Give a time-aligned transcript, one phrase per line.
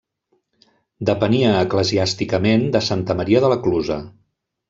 [1.09, 3.99] Depenia eclesiàsticament de Santa Maria de la Clusa.